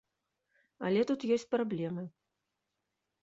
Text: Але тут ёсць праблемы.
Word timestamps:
Але 0.87 1.01
тут 1.11 1.25
ёсць 1.35 1.45
праблемы. 1.55 2.03